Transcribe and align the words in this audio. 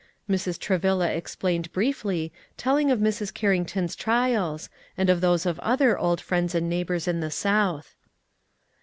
Mrs. 0.27 0.57
Travilla 0.57 1.11
explained 1.11 1.71
briefly, 1.71 2.33
telling 2.57 2.89
of 2.89 2.97
Mrs. 2.97 3.31
Carrington's 3.31 3.95
trials, 3.95 4.67
and 4.97 5.11
of 5.11 5.21
those 5.21 5.45
of 5.45 5.59
other 5.59 5.95
old 5.95 6.19
friends 6.19 6.55
and 6.55 6.67
neighbors 6.67 7.07
in 7.07 7.19
the 7.19 7.29
South. 7.29 7.93